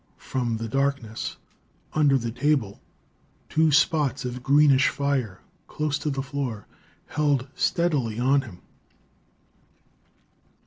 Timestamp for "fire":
4.89-5.41